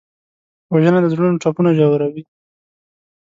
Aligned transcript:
وژنه 0.73 0.99
د 1.01 1.05
زړونو 1.13 1.41
ټپونه 1.43 1.69
ژوروي 1.77 2.23